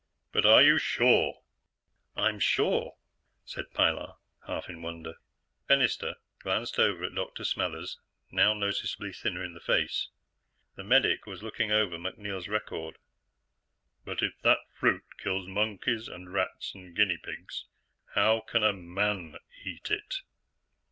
But 0.31 0.47
are 0.47 0.63
you 0.63 0.79
sure?" 0.79 1.43
"I'm 2.15 2.39
sure," 2.39 2.95
said 3.45 3.71
Pilar, 3.71 4.15
half 4.47 4.67
in 4.67 4.81
wonder. 4.81 5.19
Fennister 5.69 6.15
glanced 6.39 6.79
over 6.79 7.03
at 7.03 7.13
Dr. 7.13 7.43
Smathers, 7.43 7.99
now 8.31 8.55
noticeably 8.55 9.13
thinner 9.13 9.43
in 9.43 9.53
the 9.53 9.59
face. 9.59 10.07
The 10.75 10.83
medic 10.83 11.27
was 11.27 11.43
looking 11.43 11.71
over 11.71 11.99
MacNeil's 11.99 12.47
record. 12.49 12.97
"But 14.03 14.23
if 14.23 14.33
that 14.41 14.61
fruit 14.73 15.03
kills 15.19 15.45
monkeys 15.47 16.07
and 16.07 16.33
rats 16.33 16.73
and 16.73 16.95
guinea 16.95 17.17
pigs, 17.17 17.65
how 18.15 18.39
can 18.41 18.63
a 18.63 18.73
man 18.73 19.37
eat 19.63 19.91
it?" 19.91 20.21